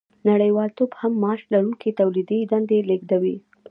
نړیوالتوب 0.29 0.89
کم 0.99 1.13
معاش 1.21 1.41
لرونکي 1.53 1.89
تولیدي 1.99 2.39
دندې 2.51 2.79
لېږدوي 2.89 3.35